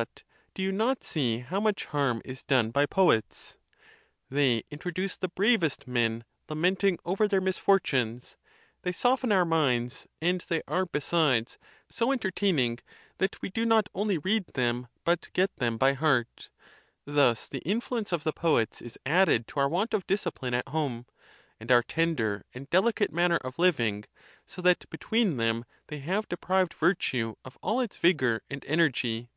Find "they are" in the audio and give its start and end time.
10.48-10.86